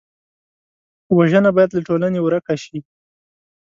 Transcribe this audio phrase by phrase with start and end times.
[1.17, 2.77] وژنه باید له ټولنې ورک شي